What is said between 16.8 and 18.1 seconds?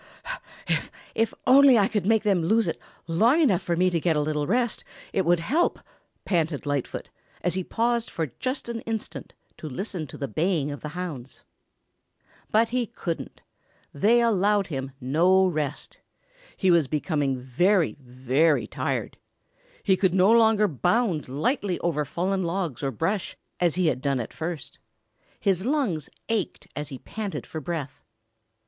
becoming very,